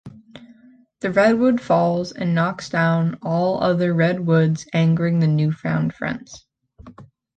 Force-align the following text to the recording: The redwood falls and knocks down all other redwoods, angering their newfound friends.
The 1.01 1.11
redwood 1.11 1.61
falls 1.61 2.11
and 2.11 2.33
knocks 2.33 2.69
down 2.69 3.19
all 3.21 3.61
other 3.61 3.93
redwoods, 3.93 4.65
angering 4.73 5.19
their 5.19 5.29
newfound 5.29 5.93
friends. 5.93 6.47